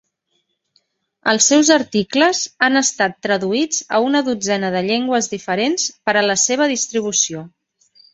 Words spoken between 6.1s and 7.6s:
a la seva distribució.